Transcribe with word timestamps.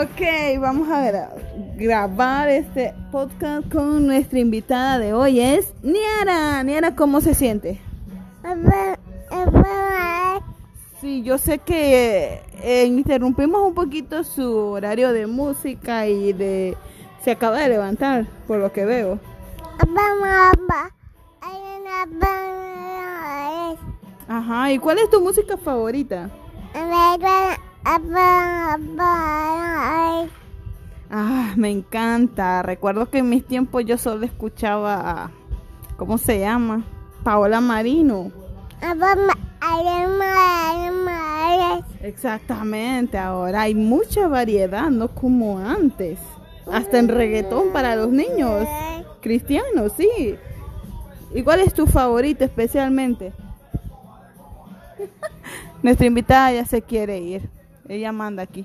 Ok, 0.00 0.60
vamos 0.60 0.88
a 0.90 1.10
gra- 1.10 1.30
grabar 1.76 2.48
este 2.48 2.94
podcast 3.10 3.68
con 3.68 4.06
nuestra 4.06 4.38
invitada 4.38 4.96
de 5.00 5.12
hoy 5.12 5.40
es 5.40 5.74
Niara. 5.82 6.62
Niara, 6.62 6.94
¿cómo 6.94 7.20
se 7.20 7.34
siente? 7.34 7.80
Sí, 11.00 11.24
yo 11.24 11.36
sé 11.36 11.58
que 11.58 12.40
eh, 12.62 12.84
interrumpimos 12.84 13.60
un 13.66 13.74
poquito 13.74 14.22
su 14.22 14.56
horario 14.56 15.12
de 15.12 15.26
música 15.26 16.06
y 16.06 16.32
de 16.32 16.76
se 17.24 17.32
acaba 17.32 17.58
de 17.58 17.68
levantar, 17.68 18.26
por 18.46 18.60
lo 18.60 18.70
que 18.72 18.84
veo. 18.84 19.18
Ajá, 24.28 24.70
¿y 24.70 24.78
cuál 24.78 24.98
es 24.98 25.10
tu 25.10 25.20
música 25.20 25.56
favorita? 25.56 26.30
Me 31.58 31.70
encanta. 31.72 32.62
Recuerdo 32.62 33.10
que 33.10 33.18
en 33.18 33.28
mis 33.30 33.44
tiempos 33.44 33.84
yo 33.84 33.98
solo 33.98 34.24
escuchaba, 34.24 34.94
a- 35.24 35.30
¿cómo 35.96 36.16
se 36.16 36.38
llama? 36.38 36.84
Paola 37.24 37.60
Marino. 37.60 38.30
Exactamente, 42.00 43.18
ahora 43.18 43.62
hay 43.62 43.74
mucha 43.74 44.28
variedad, 44.28 44.88
no 44.88 45.08
como 45.08 45.58
antes. 45.58 46.20
Hasta 46.72 47.00
en 47.00 47.08
reggaetón 47.08 47.72
para 47.72 47.96
los 47.96 48.10
niños. 48.10 48.64
Cristianos, 49.20 49.92
sí. 49.96 50.36
¿Y 51.34 51.42
cuál 51.42 51.58
es 51.58 51.74
tu 51.74 51.86
favorito 51.88 52.44
especialmente? 52.44 53.32
Nuestra 55.82 56.06
invitada 56.06 56.52
ya 56.52 56.64
se 56.64 56.82
quiere 56.82 57.18
ir. 57.18 57.50
Ella 57.88 58.12
manda 58.12 58.44
aquí. 58.44 58.64